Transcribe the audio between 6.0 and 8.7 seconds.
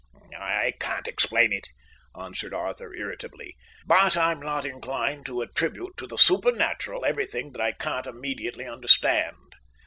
the supernatural everything that I can't immediately